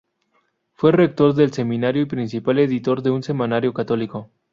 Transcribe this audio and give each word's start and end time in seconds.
Fue 0.73 0.91
rector 0.91 1.35
del 1.35 1.53
seminario 1.53 2.01
y 2.01 2.05
principal 2.05 2.57
editor 2.57 3.03
de 3.03 3.11
un 3.11 3.21
semanario 3.21 3.71
católico. 3.71 4.31